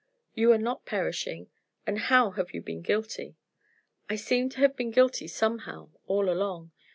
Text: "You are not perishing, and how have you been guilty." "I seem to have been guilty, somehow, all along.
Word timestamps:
"You 0.33 0.51
are 0.51 0.57
not 0.57 0.87
perishing, 0.87 1.51
and 1.85 1.99
how 1.99 2.31
have 2.31 2.55
you 2.55 2.63
been 2.63 2.81
guilty." 2.81 3.37
"I 4.09 4.15
seem 4.15 4.49
to 4.49 4.57
have 4.61 4.75
been 4.75 4.89
guilty, 4.89 5.27
somehow, 5.27 5.91
all 6.07 6.27
along. 6.27 6.71